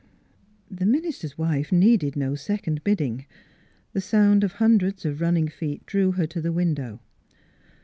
[0.79, 3.27] "The minister's wife needed no second bidding;
[3.93, 7.01] the sound of hundreds of running feet drew her to the window.